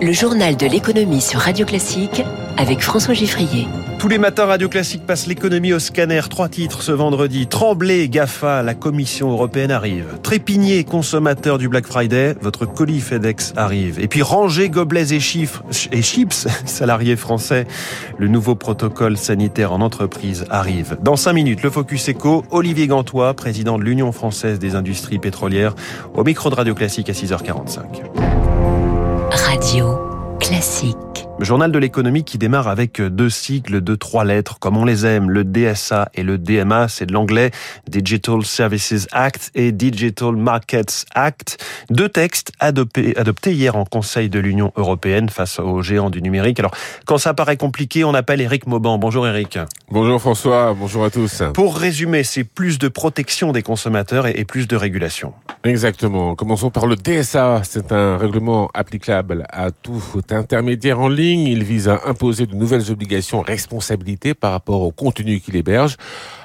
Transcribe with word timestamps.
le 0.00 0.12
journal 0.12 0.56
de 0.56 0.66
l'économie 0.66 1.20
sur 1.20 1.40
Radio 1.40 1.64
Classique 1.64 2.22
avec 2.56 2.80
François 2.82 3.14
Giffrier. 3.14 3.66
Tous 3.98 4.08
les 4.08 4.18
matins, 4.18 4.44
Radio 4.44 4.68
Classique 4.68 5.06
passe 5.06 5.26
l'économie 5.26 5.72
au 5.72 5.78
scanner. 5.78 6.20
Trois 6.28 6.48
titres 6.48 6.82
ce 6.82 6.92
vendredi. 6.92 7.46
Tremblay, 7.46 8.08
GAFA, 8.08 8.62
la 8.62 8.74
Commission 8.74 9.30
européenne 9.30 9.70
arrive. 9.70 10.18
Trépigné, 10.22 10.84
consommateur 10.84 11.58
du 11.58 11.68
Black 11.68 11.86
Friday, 11.86 12.34
votre 12.40 12.66
colis 12.66 13.00
FedEx 13.00 13.54
arrive. 13.56 13.98
Et 13.98 14.08
puis 14.08 14.22
ranger 14.22 14.68
gobelets 14.68 15.14
et, 15.14 15.20
et 15.92 16.02
chips, 16.02 16.46
salariés 16.66 17.16
français, 17.16 17.66
le 18.18 18.28
nouveau 18.28 18.54
protocole 18.54 19.16
sanitaire 19.16 19.72
en 19.72 19.80
entreprise 19.80 20.44
arrive. 20.50 20.98
Dans 21.02 21.16
cinq 21.16 21.32
minutes, 21.32 21.62
le 21.62 21.70
Focus 21.70 22.10
Eco, 22.10 22.44
Olivier 22.50 22.86
Gantois, 22.86 23.32
président 23.34 23.78
de 23.78 23.84
l'Union 23.84 24.12
française 24.12 24.58
des 24.58 24.74
industries 24.74 25.18
pétrolières, 25.18 25.74
au 26.14 26.24
micro 26.24 26.50
de 26.50 26.54
Radio 26.54 26.74
Classique 26.74 27.08
à 27.08 27.12
6h45. 27.12 28.25
Radio 29.56 29.98
classique. 30.38 30.96
Journal 31.38 31.72
de 31.72 31.78
l'économie 31.78 32.24
qui 32.24 32.36
démarre 32.36 32.68
avec 32.68 33.00
deux 33.00 33.30
cycles 33.30 33.80
de 33.80 33.94
trois 33.94 34.24
lettres, 34.24 34.58
comme 34.58 34.76
on 34.76 34.84
les 34.84 35.06
aime, 35.06 35.30
le 35.30 35.44
DSA 35.44 36.10
et 36.14 36.22
le 36.22 36.36
DMA, 36.36 36.88
c'est 36.88 37.06
de 37.06 37.14
l'anglais, 37.14 37.52
Digital 37.88 38.44
Services 38.44 39.08
Act 39.12 39.50
et 39.54 39.72
Digital 39.72 40.36
Markets 40.36 41.06
Act. 41.14 41.56
Deux 41.88 42.10
textes 42.10 42.52
adoptés, 42.58 43.16
adoptés 43.16 43.52
hier 43.52 43.76
en 43.76 43.86
Conseil 43.86 44.28
de 44.28 44.38
l'Union 44.38 44.72
européenne 44.76 45.30
face 45.30 45.58
aux 45.58 45.80
géants 45.80 46.10
du 46.10 46.20
numérique. 46.20 46.58
Alors, 46.60 46.74
quand 47.06 47.16
ça 47.16 47.32
paraît 47.32 47.56
compliqué, 47.56 48.04
on 48.04 48.12
appelle 48.12 48.42
Eric 48.42 48.66
Mauban. 48.66 48.98
Bonjour 48.98 49.26
Eric. 49.26 49.58
Bonjour 49.88 50.20
François, 50.20 50.74
bonjour 50.74 51.04
à 51.04 51.10
tous. 51.10 51.44
Pour 51.54 51.76
résumer, 51.76 52.24
c'est 52.24 52.42
plus 52.42 52.76
de 52.76 52.88
protection 52.88 53.52
des 53.52 53.62
consommateurs 53.62 54.26
et 54.26 54.44
plus 54.44 54.66
de 54.66 54.74
régulation. 54.74 55.32
Exactement. 55.62 56.34
Commençons 56.34 56.70
par 56.70 56.86
le 56.88 56.96
DSA. 56.96 57.62
C'est 57.62 57.92
un 57.92 58.16
règlement 58.16 58.68
applicable 58.74 59.46
à 59.48 59.70
tout 59.70 60.02
intermédiaire 60.30 60.98
en 60.98 61.08
ligne 61.08 61.46
il 61.46 61.62
vise 61.62 61.88
à 61.88 62.00
imposer 62.04 62.46
de 62.46 62.56
nouvelles 62.56 62.90
obligations, 62.90 63.42
responsabilités 63.42 64.34
par 64.34 64.50
rapport 64.50 64.82
au 64.82 64.90
contenu 64.90 65.38
qu'il 65.38 65.54
héberge. 65.54 65.96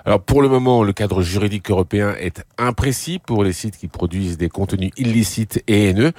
Alors 0.05 0.21
pour 0.21 0.41
le 0.41 0.49
moment, 0.49 0.83
le 0.83 0.93
cadre 0.93 1.21
juridique 1.21 1.69
européen 1.69 2.15
est 2.19 2.43
imprécis 2.57 3.19
pour 3.19 3.43
les 3.43 3.53
sites 3.53 3.77
qui 3.77 3.87
produisent 3.87 4.37
des 4.37 4.49
contenus 4.49 4.91
illicites 4.97 5.63
et 5.67 5.89
haineux. 5.89 6.11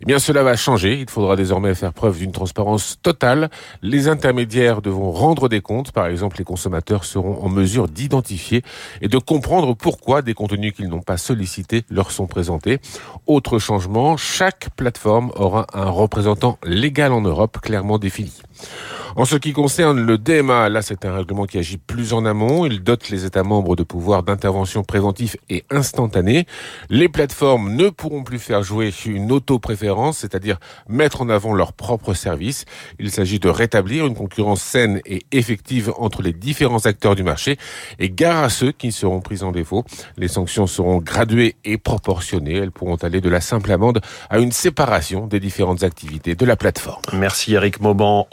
Eh 0.00 0.04
bien, 0.04 0.18
cela 0.18 0.42
va 0.42 0.56
changer. 0.56 1.00
Il 1.00 1.08
faudra 1.08 1.36
désormais 1.36 1.74
faire 1.74 1.92
preuve 1.92 2.18
d'une 2.18 2.32
transparence 2.32 2.98
totale. 3.02 3.50
Les 3.82 4.08
intermédiaires 4.08 4.82
devront 4.82 5.10
rendre 5.10 5.48
des 5.48 5.60
comptes. 5.60 5.92
Par 5.92 6.06
exemple, 6.06 6.36
les 6.38 6.44
consommateurs 6.44 7.04
seront 7.04 7.42
en 7.42 7.48
mesure 7.48 7.88
d'identifier 7.88 8.62
et 9.00 9.08
de 9.08 9.18
comprendre 9.18 9.74
pourquoi 9.74 10.22
des 10.22 10.34
contenus 10.34 10.74
qu'ils 10.74 10.88
n'ont 10.88 11.00
pas 11.00 11.16
sollicités 11.16 11.84
leur 11.88 12.10
sont 12.10 12.26
présentés. 12.26 12.78
Autre 13.26 13.58
changement, 13.58 14.16
chaque 14.16 14.68
plateforme 14.76 15.32
aura 15.36 15.66
un 15.72 15.88
représentant 15.88 16.58
légal 16.64 17.12
en 17.12 17.22
Europe 17.22 17.58
clairement 17.60 17.98
défini. 17.98 18.32
En 19.16 19.24
ce 19.24 19.34
qui 19.36 19.52
concerne 19.52 20.00
le 20.00 20.18
DMA, 20.18 20.68
là 20.68 20.82
c'est 20.82 21.04
un 21.04 21.12
règlement 21.12 21.44
qui 21.44 21.58
agit 21.58 21.78
plus 21.78 22.12
en 22.12 22.24
amont. 22.24 22.64
Il 22.64 22.82
dote 22.82 23.08
les 23.10 23.24
États 23.24 23.42
membres 23.42 23.74
de 23.74 23.82
pouvoirs 23.82 24.22
d'intervention 24.22 24.84
préventif 24.84 25.36
et 25.48 25.64
instantané. 25.70 26.46
Les 26.90 27.08
plateformes 27.08 27.74
ne 27.74 27.88
pourront 27.88 28.22
plus 28.22 28.38
faire 28.38 28.62
jouer 28.62 28.92
une 29.06 29.32
auto-préférence, 29.32 30.18
c'est-à-dire 30.18 30.58
mettre 30.88 31.22
en 31.22 31.28
avant 31.28 31.54
leur 31.54 31.72
propre 31.72 32.14
service. 32.14 32.66
Il 33.00 33.10
s'agit 33.10 33.40
de 33.40 33.48
rétablir 33.48 34.06
une 34.06 34.14
concurrence 34.14 34.62
saine 34.62 35.00
et 35.06 35.22
effective 35.32 35.92
entre 35.98 36.22
les 36.22 36.32
différents 36.32 36.86
acteurs 36.86 37.16
du 37.16 37.24
marché 37.24 37.58
et 37.98 38.10
gare 38.10 38.44
à 38.44 38.48
ceux 38.48 38.70
qui 38.70 38.92
seront 38.92 39.20
pris 39.20 39.42
en 39.42 39.50
défaut. 39.50 39.84
Les 40.16 40.28
sanctions 40.28 40.68
seront 40.68 40.98
graduées 40.98 41.56
et 41.64 41.78
proportionnées. 41.78 42.56
Elles 42.56 42.70
pourront 42.70 42.96
aller 42.96 43.20
de 43.20 43.28
la 43.28 43.40
simple 43.40 43.72
amende 43.72 44.00
à 44.28 44.38
une 44.38 44.52
séparation 44.52 45.26
des 45.26 45.40
différentes 45.40 45.82
activités 45.82 46.36
de 46.36 46.46
la 46.46 46.56
plateforme. 46.56 47.02
Merci 47.12 47.54
Eric 47.54 47.80
Mauban. 47.80 48.28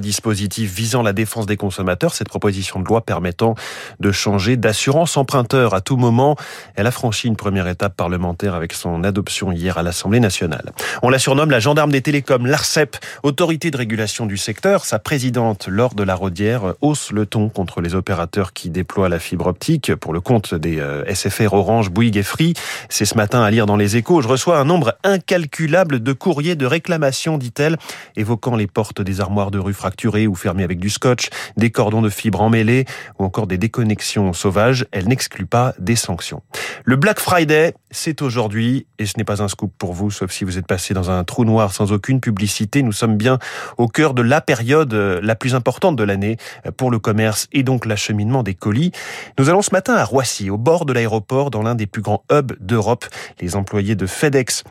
Dispositif 0.00 0.72
visant 0.72 1.02
la 1.02 1.12
défense 1.12 1.46
des 1.46 1.56
consommateurs, 1.56 2.14
cette 2.14 2.28
proposition 2.28 2.80
de 2.80 2.84
loi 2.84 3.00
permettant 3.00 3.54
de 4.00 4.12
changer 4.12 4.56
d'assurance 4.56 5.16
emprunteur 5.16 5.74
à 5.74 5.80
tout 5.80 5.96
moment. 5.96 6.36
Elle 6.74 6.86
a 6.86 6.90
franchi 6.90 7.28
une 7.28 7.36
première 7.36 7.68
étape 7.68 7.96
parlementaire 7.96 8.54
avec 8.54 8.72
son 8.72 9.04
adoption 9.04 9.52
hier 9.52 9.78
à 9.78 9.82
l'Assemblée 9.82 10.20
nationale. 10.20 10.72
On 11.02 11.08
la 11.08 11.18
surnomme 11.18 11.50
la 11.50 11.60
gendarme 11.60 11.92
des 11.92 12.02
télécoms, 12.02 12.44
l'ARCEP, 12.44 12.96
autorité 13.22 13.70
de 13.70 13.76
régulation 13.76 14.26
du 14.26 14.36
secteur. 14.36 14.84
Sa 14.84 14.98
présidente, 14.98 15.68
Laure 15.68 15.94
de 15.94 16.02
la 16.02 16.14
Rodière, 16.14 16.74
hausse 16.80 17.12
le 17.12 17.26
ton 17.26 17.48
contre 17.48 17.80
les 17.80 17.94
opérateurs 17.94 18.52
qui 18.52 18.70
déploient 18.70 19.08
la 19.08 19.18
fibre 19.18 19.46
optique 19.46 19.94
pour 19.94 20.12
le 20.12 20.20
compte 20.20 20.54
des 20.54 20.80
euh, 20.80 21.04
SFR 21.12 21.52
Orange, 21.52 21.90
Bouygues 21.90 22.16
et 22.16 22.22
Free. 22.22 22.54
C'est 22.88 23.04
ce 23.04 23.16
matin 23.16 23.42
à 23.42 23.50
lire 23.50 23.66
dans 23.66 23.76
les 23.76 23.96
échos. 23.96 24.22
Je 24.22 24.28
reçois 24.28 24.58
un 24.58 24.64
nombre 24.64 24.94
incalculable 25.04 26.02
de 26.02 26.12
courriers 26.12 26.56
de 26.56 26.66
réclamation, 26.66 27.38
dit-elle, 27.38 27.76
évoquant 28.16 28.56
les 28.56 28.66
portes 28.66 29.00
des 29.00 29.20
armoires 29.20 29.50
de 29.52 29.60
rue 29.60 29.74
fracturées 29.74 30.26
ou 30.26 30.34
fermées 30.34 30.64
avec 30.64 30.80
du 30.80 30.90
scotch, 30.90 31.28
des 31.56 31.70
cordons 31.70 32.02
de 32.02 32.08
fibre 32.08 32.40
emmêlés 32.40 32.86
ou 33.20 33.24
encore 33.24 33.46
des 33.46 33.58
déconnexions 33.58 34.32
sauvages, 34.32 34.86
elle 34.90 35.06
n'exclut 35.06 35.46
pas 35.46 35.74
des 35.78 35.94
sanctions. 35.94 36.42
Le 36.84 36.96
Black 36.96 37.20
Friday, 37.20 37.74
c'est 37.92 38.22
aujourd'hui 38.22 38.86
et 38.98 39.06
ce 39.06 39.14
n'est 39.16 39.24
pas 39.24 39.42
un 39.42 39.48
scoop 39.48 39.72
pour 39.78 39.92
vous, 39.92 40.10
sauf 40.10 40.32
si 40.32 40.44
vous 40.44 40.58
êtes 40.58 40.66
passé 40.66 40.94
dans 40.94 41.10
un 41.10 41.22
trou 41.22 41.44
noir 41.44 41.72
sans 41.72 41.92
aucune 41.92 42.20
publicité. 42.20 42.82
Nous 42.82 42.92
sommes 42.92 43.16
bien 43.16 43.38
au 43.78 43.86
cœur 43.86 44.14
de 44.14 44.22
la 44.22 44.40
période 44.40 44.94
euh, 44.94 45.20
la 45.22 45.34
plus 45.34 45.54
importante 45.54 45.96
de 45.96 46.02
l'année 46.02 46.36
euh, 46.66 46.72
pour 46.72 46.90
le 46.90 46.98
commerce 46.98 47.48
et 47.52 47.62
donc 47.62 47.86
l'acheminement 47.86 48.42
des 48.42 48.54
colis. 48.54 48.92
Nous 49.38 49.48
allons 49.48 49.62
ce 49.62 49.70
matin 49.72 49.94
à 49.94 50.04
Roissy, 50.04 50.50
au 50.50 50.58
bord 50.58 50.86
de 50.86 50.92
l'aéroport, 50.92 51.50
dans 51.50 51.62
l'un 51.62 51.74
des 51.74 51.86
plus 51.86 52.02
grands 52.02 52.24
hubs 52.30 52.52
d'Europe. 52.60 53.04
Les 53.40 53.56
employés 53.56 53.94
de 53.94 54.06
FedEx 54.06 54.64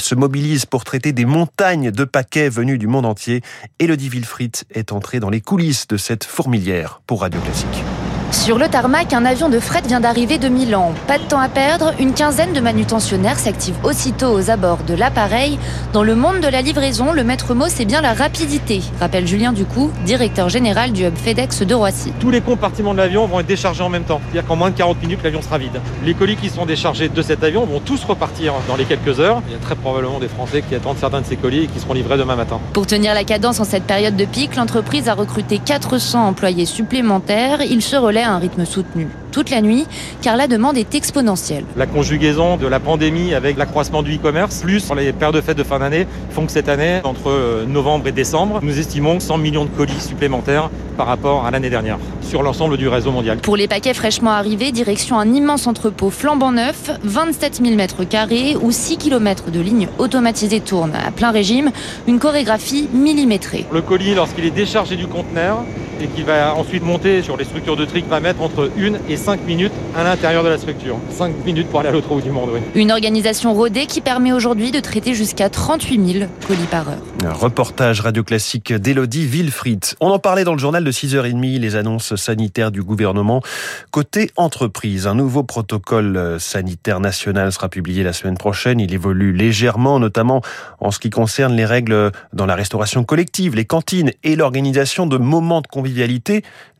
se 0.00 0.14
mobilise 0.14 0.66
pour 0.66 0.84
traiter 0.84 1.12
des 1.12 1.24
montagnes 1.24 1.90
de 1.90 2.04
paquets 2.04 2.48
venus 2.48 2.78
du 2.78 2.86
monde 2.86 3.06
entier. 3.06 3.42
Elodie 3.78 4.08
Wilfried 4.08 4.56
est 4.70 4.92
entrée 4.92 5.20
dans 5.20 5.30
les 5.30 5.40
coulisses 5.40 5.86
de 5.88 5.96
cette 5.96 6.24
fourmilière 6.24 7.00
pour 7.06 7.22
Radio 7.22 7.40
Classique. 7.40 7.84
Sur 8.30 8.58
le 8.58 8.68
tarmac, 8.68 9.14
un 9.14 9.24
avion 9.24 9.48
de 9.48 9.58
fret 9.58 9.80
vient 9.86 10.00
d'arriver 10.00 10.36
de 10.36 10.48
Milan. 10.48 10.92
Pas 11.06 11.16
de 11.16 11.22
temps 11.22 11.40
à 11.40 11.48
perdre, 11.48 11.94
une 11.98 12.12
quinzaine 12.12 12.52
de 12.52 12.60
manutentionnaires 12.60 13.38
s'activent 13.38 13.78
aussitôt 13.84 14.28
aux 14.32 14.50
abords 14.50 14.82
de 14.86 14.92
l'appareil. 14.92 15.58
Dans 15.94 16.02
le 16.02 16.14
monde 16.14 16.40
de 16.40 16.46
la 16.46 16.60
livraison, 16.60 17.12
le 17.12 17.24
maître 17.24 17.54
mot, 17.54 17.64
c'est 17.68 17.86
bien 17.86 18.02
la 18.02 18.12
rapidité, 18.12 18.82
rappelle 19.00 19.26
Julien 19.26 19.54
Ducou, 19.54 19.90
directeur 20.04 20.50
général 20.50 20.92
du 20.92 21.06
hub 21.06 21.16
FedEx 21.16 21.62
de 21.62 21.74
Roissy. 21.74 22.12
Tous 22.20 22.30
les 22.30 22.42
compartiments 22.42 22.92
de 22.92 22.98
l'avion 22.98 23.26
vont 23.26 23.40
être 23.40 23.46
déchargés 23.46 23.82
en 23.82 23.88
même 23.88 24.04
temps. 24.04 24.20
C'est-à-dire 24.24 24.46
qu'en 24.46 24.56
moins 24.56 24.70
de 24.70 24.76
40 24.76 25.00
minutes, 25.00 25.20
l'avion 25.24 25.40
sera 25.40 25.56
vide. 25.56 25.80
Les 26.04 26.12
colis 26.12 26.36
qui 26.36 26.50
sont 26.50 26.66
déchargés 26.66 27.08
de 27.08 27.22
cet 27.22 27.42
avion 27.42 27.64
vont 27.64 27.80
tous 27.80 28.04
repartir 28.04 28.52
dans 28.68 28.76
les 28.76 28.84
quelques 28.84 29.20
heures. 29.20 29.42
Il 29.48 29.54
y 29.54 29.56
a 29.56 29.58
très 29.58 29.74
probablement 29.74 30.18
des 30.18 30.28
Français 30.28 30.62
qui 30.68 30.74
attendent 30.74 30.98
certains 30.98 31.22
de 31.22 31.26
ces 31.26 31.36
colis 31.36 31.64
et 31.64 31.66
qui 31.66 31.80
seront 31.80 31.94
livrés 31.94 32.18
demain 32.18 32.36
matin. 32.36 32.60
Pour 32.74 32.86
tenir 32.86 33.14
la 33.14 33.24
cadence 33.24 33.58
en 33.58 33.64
cette 33.64 33.84
période 33.84 34.16
de 34.16 34.26
pic, 34.26 34.54
l'entreprise 34.56 35.08
a 35.08 35.14
recruté 35.14 35.58
400 35.58 36.26
employés 36.26 36.66
supplémentaires. 36.66 37.62
Ils 37.62 37.82
se 37.82 37.96
à 38.22 38.32
un 38.32 38.38
rythme 38.38 38.64
soutenu 38.64 39.08
toute 39.30 39.50
la 39.50 39.60
nuit, 39.60 39.86
car 40.22 40.36
la 40.36 40.46
demande 40.46 40.76
est 40.76 40.94
exponentielle. 40.94 41.64
La 41.76 41.86
conjugaison 41.86 42.56
de 42.56 42.66
la 42.66 42.80
pandémie 42.80 43.34
avec 43.34 43.56
l'accroissement 43.56 44.02
du 44.02 44.16
e-commerce, 44.16 44.62
plus 44.62 44.90
les 44.96 45.12
paires 45.12 45.32
de 45.32 45.40
fêtes 45.40 45.58
de 45.58 45.62
fin 45.62 45.78
d'année, 45.78 46.06
font 46.30 46.46
que 46.46 46.52
cette 46.52 46.68
année, 46.68 47.00
entre 47.04 47.30
euh, 47.30 47.64
novembre 47.66 48.08
et 48.08 48.12
décembre, 48.12 48.60
nous 48.62 48.78
estimons 48.78 49.20
100 49.20 49.38
millions 49.38 49.64
de 49.64 49.70
colis 49.70 50.00
supplémentaires 50.00 50.70
par 50.96 51.06
rapport 51.06 51.46
à 51.46 51.50
l'année 51.50 51.70
dernière 51.70 51.98
sur 52.22 52.42
l'ensemble 52.42 52.76
du 52.76 52.88
réseau 52.88 53.10
mondial. 53.10 53.38
Pour 53.38 53.56
les 53.56 53.68
paquets 53.68 53.94
fraîchement 53.94 54.32
arrivés, 54.32 54.72
direction 54.72 55.18
un 55.18 55.32
immense 55.32 55.66
entrepôt 55.66 56.10
flambant 56.10 56.52
neuf, 56.52 56.90
27 57.04 57.60
000 57.62 57.76
mètres 57.76 58.04
carrés 58.04 58.56
où 58.60 58.70
6 58.70 58.98
km 58.98 59.50
de 59.50 59.60
lignes 59.60 59.88
automatisées 59.98 60.60
tournent 60.60 60.94
à 60.94 61.10
plein 61.10 61.30
régime, 61.30 61.70
une 62.06 62.18
chorégraphie 62.18 62.88
millimétrée. 62.92 63.66
Le 63.72 63.80
colis, 63.80 64.14
lorsqu'il 64.14 64.44
est 64.44 64.50
déchargé 64.50 64.96
du 64.96 65.06
conteneur 65.06 65.64
et 66.00 66.06
qu'il 66.08 66.24
va 66.24 66.54
ensuite 66.54 66.82
monter 66.82 67.22
sur 67.22 67.36
les 67.36 67.44
structures 67.44 67.76
de 67.76 67.84
tri, 67.84 68.04
va 68.08 68.20
mettre 68.20 68.40
entre 68.42 68.70
1 68.78 69.10
et 69.10 69.16
5 69.16 69.44
minutes 69.46 69.72
à 69.96 70.04
l'intérieur 70.04 70.44
de 70.44 70.48
la 70.48 70.58
structure. 70.58 70.96
5 71.10 71.44
minutes 71.44 71.68
pour 71.68 71.80
aller 71.80 71.88
à 71.88 71.92
l'autre 71.92 72.08
bout 72.08 72.20
du 72.20 72.30
monde, 72.30 72.50
oui. 72.52 72.60
Une 72.74 72.92
organisation 72.92 73.54
rodée 73.54 73.86
qui 73.86 74.00
permet 74.00 74.32
aujourd'hui 74.32 74.70
de 74.70 74.80
traiter 74.80 75.14
jusqu'à 75.14 75.48
38 75.48 76.12
000 76.12 76.30
colis 76.46 76.66
par 76.70 76.88
heure. 76.88 76.98
Un 77.24 77.32
reportage 77.32 78.00
radio 78.00 78.22
classique 78.22 78.72
d'Elodie 78.72 79.26
Wilfried. 79.26 79.84
On 80.00 80.08
en 80.10 80.18
parlait 80.18 80.44
dans 80.44 80.52
le 80.52 80.58
journal 80.58 80.84
de 80.84 80.92
6h30, 80.92 81.58
les 81.58 81.76
annonces 81.76 82.16
sanitaires 82.16 82.70
du 82.70 82.82
gouvernement. 82.82 83.42
Côté 83.90 84.30
entreprise, 84.36 85.06
un 85.06 85.14
nouveau 85.14 85.42
protocole 85.42 86.36
sanitaire 86.38 87.00
national 87.00 87.52
sera 87.52 87.68
publié 87.68 88.02
la 88.02 88.12
semaine 88.12 88.36
prochaine. 88.36 88.80
Il 88.80 88.94
évolue 88.94 89.32
légèrement, 89.32 89.98
notamment 89.98 90.42
en 90.80 90.90
ce 90.90 90.98
qui 90.98 91.10
concerne 91.10 91.54
les 91.54 91.64
règles 91.64 92.12
dans 92.32 92.46
la 92.46 92.54
restauration 92.54 93.04
collective, 93.04 93.54
les 93.54 93.64
cantines 93.64 94.12
et 94.22 94.36
l'organisation 94.36 95.06
de 95.06 95.16
moments 95.16 95.60
de 95.60 95.66
convivialité, 95.66 95.87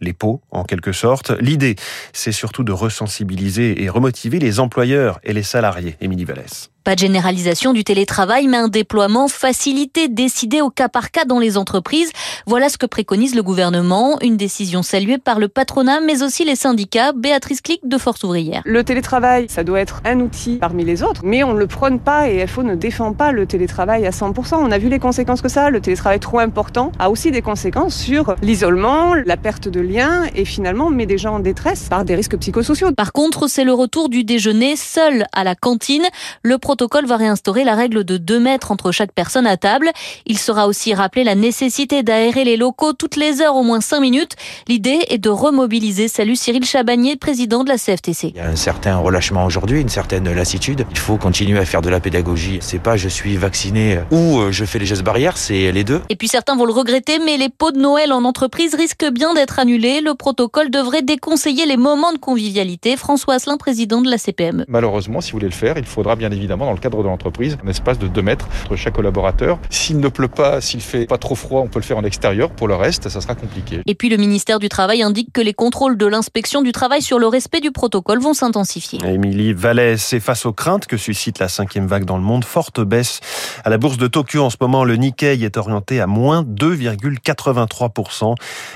les 0.00 0.12
pots 0.12 0.40
en 0.50 0.64
quelque 0.64 0.93
sorte. 0.93 1.31
L'idée, 1.40 1.76
c'est 2.12 2.32
surtout 2.32 2.64
de 2.64 2.72
resensibiliser 2.72 3.82
et 3.82 3.88
remotiver 3.88 4.38
les 4.38 4.60
employeurs 4.60 5.20
et 5.25 5.32
les 5.32 5.43
salariés. 5.43 5.96
Émilie 6.00 6.25
Vallès. 6.25 6.70
Pas 6.88 6.94
de 6.94 7.00
généralisation 7.00 7.75
du 7.75 7.85
télétravail, 7.85 8.46
mais 8.46 8.56
un 8.56 8.69
déploiement 8.69 9.29
facilité, 9.29 10.08
décidé 10.08 10.62
au 10.62 10.70
cas 10.70 10.88
par 10.88 11.11
cas 11.11 11.26
dans 11.26 11.38
les 11.38 11.58
entreprises. 11.58 12.11
Voilà 12.46 12.70
ce 12.70 12.79
que 12.79 12.87
préconise 12.87 13.35
le 13.35 13.43
gouvernement. 13.43 14.19
Une 14.23 14.38
décision 14.38 14.82
saluée 14.82 15.19
par 15.19 15.38
le 15.38 15.49
patronat, 15.49 16.00
mais 16.00 16.23
aussi 16.23 16.46
les 16.46 16.56
syndicats. 16.56 17.12
Béatrice 17.12 17.61
Clic 17.61 17.87
de 17.87 17.99
Force 17.99 18.25
ouvrière. 18.25 18.62
Le 18.64 18.82
télétravail, 18.85 19.49
ça 19.50 19.64
doit 19.64 19.81
être 19.81 20.00
un 20.06 20.20
outil 20.20 20.56
parmi 20.56 20.82
les 20.82 21.02
autres, 21.02 21.20
mais 21.25 21.44
on 21.44 21.52
ne 21.52 21.58
le 21.58 21.67
prône 21.67 22.00
pas 22.00 22.31
et 22.31 22.46
FO 22.46 22.62
ne 22.62 22.75
défend 22.75 23.12
pas 23.12 23.32
le 23.32 23.44
télétravail 23.44 24.06
à 24.06 24.11
100%. 24.11 24.55
On 24.55 24.70
a 24.70 24.79
vu 24.79 24.88
les 24.88 24.99
conséquences 24.99 25.43
que 25.43 25.50
ça. 25.50 25.69
Le 25.69 25.82
télétravail 25.82 26.20
trop 26.20 26.38
important 26.38 26.93
a 26.99 27.11
aussi 27.11 27.31
des 27.31 27.43
conséquences 27.43 27.96
sur 27.96 28.35
l'isolement, 28.40 29.12
la 29.12 29.37
perte 29.37 29.69
de 29.69 29.81
liens 29.81 30.25
et 30.35 30.46
finalement 30.46 30.88
met 30.88 31.05
des 31.05 31.19
gens 31.19 31.35
en 31.35 31.40
détresse 31.40 31.88
par 31.90 32.06
des 32.06 32.14
risques 32.14 32.38
psychosociaux. 32.38 32.93
Par 32.93 33.12
contre, 33.12 33.46
c'est 33.46 33.64
le 33.64 33.75
retour 33.75 34.08
du 34.08 34.25
déjeuner 34.25 34.75
seul 34.75 35.26
à 35.35 35.44
la 35.44 35.55
cantine. 35.55 36.06
Le 36.43 36.56
protocole 36.78 37.06
va 37.06 37.16
réinstaurer 37.16 37.64
la 37.64 37.75
règle 37.75 38.04
de 38.04 38.19
2 38.19 38.38
mètres 38.38 38.70
entre 38.70 38.92
chaque 38.92 39.10
personne 39.10 39.48
à 39.48 39.56
table. 39.56 39.90
Il 40.26 40.38
sera 40.38 40.69
aussi 40.69 40.94
rappelé 40.94 41.25
la 41.25 41.34
nécessité 41.34 42.04
d'aérer 42.04 42.44
les 42.44 42.56
locaux 42.56 42.92
toutes 42.92 43.16
les 43.16 43.40
heures 43.40 43.56
au 43.56 43.64
moins 43.64 43.80
5 43.80 43.98
minutes. 43.98 44.36
L'idée 44.69 45.00
est 45.08 45.19
de 45.19 45.28
remobiliser. 45.28 46.06
Salut 46.06 46.36
Cyril 46.36 46.64
Chabagnier, 46.64 47.16
président 47.16 47.64
de 47.64 47.69
la 47.69 47.78
CFTC. 47.78 48.28
Il 48.28 48.36
y 48.36 48.40
a 48.40 48.46
un 48.46 48.54
certain 48.54 48.96
relâchement 48.98 49.44
aujourd'hui, 49.44 49.80
une 49.80 49.88
certaine 49.88 50.32
lassitude. 50.32 50.86
Il 50.92 50.98
faut 50.98 51.16
continuer 51.16 51.58
à 51.58 51.64
faire 51.64 51.82
de 51.82 51.88
la 51.88 51.98
pédagogie. 51.98 52.58
C'est 52.60 52.78
pas 52.78 52.96
je 52.96 53.08
suis 53.08 53.36
vacciné 53.36 53.98
ou 54.12 54.38
euh, 54.38 54.52
je 54.52 54.64
fais 54.64 54.78
les 54.78 54.86
gestes 54.86 55.02
barrières, 55.02 55.36
c'est 55.36 55.72
les 55.72 55.82
deux. 55.82 56.00
Et 56.10 56.14
puis 56.14 56.28
certains 56.28 56.54
vont 56.54 56.64
le 56.64 56.72
regretter, 56.72 57.19
mais 57.19 57.38
les 57.38 57.48
pots 57.48 57.72
de 57.72 57.80
Noël 57.80 58.12
en 58.12 58.22
entreprise 58.22 58.76
risquent 58.76 59.10
bien 59.10 59.34
d'être 59.34 59.58
annulés. 59.58 60.00
Le 60.00 60.14
protocole 60.14 60.70
devrait 60.70 61.02
déconseiller 61.02 61.66
les 61.66 61.76
moments 61.76 62.12
de 62.12 62.19
convivialité. 62.19 62.96
François 62.96 63.34
Asselin, 63.34 63.56
président 63.56 64.00
de 64.00 64.08
la 64.08 64.19
CPME. 64.19 64.64
Malheureusement, 64.69 65.20
si 65.20 65.32
vous 65.32 65.38
voulez 65.38 65.50
le 65.50 65.54
faire, 65.56 65.76
il 65.76 65.86
faudra 65.86 66.14
bien 66.14 66.30
évidemment, 66.30 66.68
dans 66.69 66.75
le 66.75 66.81
cadre 66.81 67.03
de 67.03 67.09
l'entreprise, 67.09 67.56
un 67.65 67.69
espace 67.69 67.99
de 67.99 68.09
2 68.09 68.20
mètres 68.20 68.47
entre 68.65 68.76
chaque 68.76 68.94
collaborateur. 68.94 69.59
S'il 69.70 70.00
ne 70.00 70.09
pleut 70.09 70.29
pas, 70.29 70.61
s'il 70.61 70.82
fait 70.82 71.06
pas 71.06 71.17
trop 71.17 71.35
froid, 71.35 71.62
on 71.62 71.69
peut 71.69 71.79
le 71.79 71.85
faire 71.85 71.97
en 71.97 72.05
extérieur. 72.05 72.50
Pour 72.50 72.69
le 72.69 72.75
reste, 72.75 73.09
ça 73.09 73.20
sera 73.23 73.35
compliqué. 73.35 73.81
Et 73.87 73.94
puis 73.94 74.11
le 74.11 74.19
ministère 74.19 74.59
du 74.59 74.69
Travail 74.69 75.03
indique 75.03 75.32
que 75.32 75.41
les 75.41 75.55
contrôles 75.55 75.97
de 75.97 76.06
l'inspection 76.06 76.61
du 76.61 76.73
travail 76.73 77.00
sur 77.00 77.19
le 77.19 77.26
respect 77.26 77.61
du 77.61 77.73
protocole 77.73 78.20
vont 78.20 78.35
s'intensifier. 78.35 79.00
Émilie 79.05 79.55
Vallès, 79.55 80.03
c'est 80.03 80.20
face 80.20 80.44
aux 80.44 80.53
craintes 80.53 80.87
que 80.87 80.99
suscite 80.99 81.38
la 81.38 81.49
cinquième 81.49 81.87
vague 81.87 82.05
dans 82.05 82.19
le 82.19 82.23
monde. 82.23 82.44
Forte 82.44 82.81
baisse 82.81 83.21
à 83.64 83.71
la 83.71 83.79
bourse 83.79 83.97
de 83.97 84.06
Tokyo 84.06 84.43
en 84.43 84.50
ce 84.50 84.56
moment. 84.61 84.85
Le 84.85 84.97
Nikkei 84.97 85.43
est 85.43 85.56
orienté 85.56 86.00
à 86.00 86.06
moins 86.06 86.43
2,83%. 86.43 88.35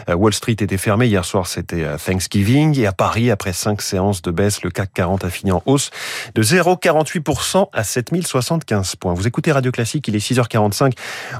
Euh, 0.08 0.14
Wall 0.14 0.32
Street 0.32 0.52
était 0.52 0.78
fermé 0.78 1.06
hier 1.06 1.24
soir, 1.24 1.46
c'était 1.46 1.82
euh, 1.82 1.96
Thanksgiving. 1.98 2.78
Et 2.78 2.86
à 2.86 2.92
Paris, 2.92 3.30
après 3.30 3.52
cinq 3.52 3.82
séances 3.82 4.22
de 4.22 4.30
baisse, 4.30 4.62
le 4.62 4.70
CAC 4.70 4.92
40 4.94 5.24
a 5.24 5.30
fini 5.30 5.52
en 5.52 5.62
hausse 5.66 5.90
de 6.34 6.42
0,48% 6.42 7.66
à 7.72 7.84
7075 7.84 8.96
points. 8.96 9.14
Vous 9.14 9.26
écoutez 9.26 9.52
Radio 9.52 9.72
Classique, 9.72 10.08
il 10.08 10.16
est 10.16 10.18
6h45. 10.18 10.92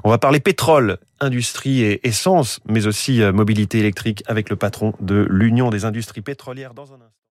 On 0.04 0.10
va 0.10 0.18
parler 0.18 0.40
pétrole, 0.40 0.98
industrie 1.20 1.82
et 1.82 2.06
essence, 2.06 2.60
mais 2.68 2.86
aussi 2.86 3.22
euh, 3.22 3.32
mobilité 3.32 3.78
électrique 3.78 4.22
avec 4.26 4.50
le 4.50 4.56
patron 4.56 4.94
de 5.00 5.26
l'Union 5.30 5.70
des 5.70 5.84
industries 5.84 6.22
pétrolières 6.22 6.74
dans 6.74 6.92
un 6.92 6.96
instant. 6.96 7.12